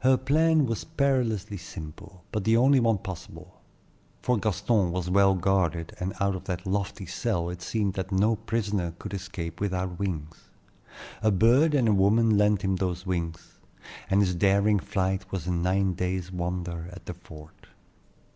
[0.00, 3.60] Her plan was perilously simple, but the only one possible;
[4.20, 8.34] for Gaston was well guarded, and out of that lofty cell it seemed that no
[8.34, 10.48] prisoner could escape without wings.
[11.22, 13.60] A bird and a woman lent him those wings,
[14.10, 17.68] and his daring flight was a nine days' wonder at the fort.